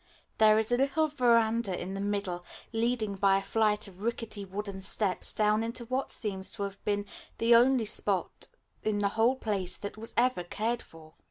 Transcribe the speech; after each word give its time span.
There 0.39 0.57
is 0.57 0.71
a 0.71 0.77
little 0.77 1.09
verandah 1.09 1.79
in 1.79 1.93
the 1.93 2.01
middle, 2.01 2.43
leading 2.73 3.13
by 3.13 3.37
a 3.37 3.43
flight 3.43 3.87
of 3.87 4.01
rickety 4.01 4.43
wooden 4.43 4.81
steps 4.81 5.31
down 5.31 5.61
into 5.61 5.85
what 5.85 6.09
seems 6.09 6.51
to 6.53 6.63
have 6.63 6.83
been 6.83 7.05
the 7.37 7.53
only 7.53 7.85
spot 7.85 8.47
in 8.81 8.97
the 8.97 9.09
whole 9.09 9.35
place 9.35 9.77
that 9.77 9.99
was 9.99 10.15
ever 10.17 10.43
cared 10.43 10.81
for. 10.81 11.13